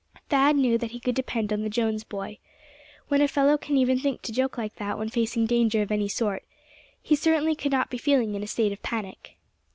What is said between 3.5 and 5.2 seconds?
can even think to joke like that when